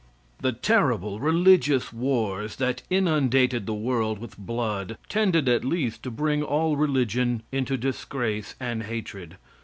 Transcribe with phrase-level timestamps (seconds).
[0.39, 6.41] The terrible religious wars that inundated the world with blood tended at least to bring
[6.41, 9.37] all religion into disgrace and hatred.